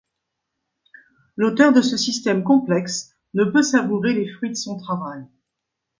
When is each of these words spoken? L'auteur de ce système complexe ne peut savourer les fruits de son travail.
L'auteur 1.37 1.73
de 1.73 1.81
ce 1.83 1.95
système 1.95 2.43
complexe 2.43 3.15
ne 3.35 3.43
peut 3.45 3.61
savourer 3.61 4.13
les 4.15 4.27
fruits 4.33 4.49
de 4.49 4.55
son 4.55 4.75
travail. 4.75 5.27